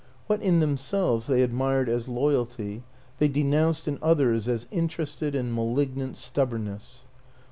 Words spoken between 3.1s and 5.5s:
they denounced in others as interested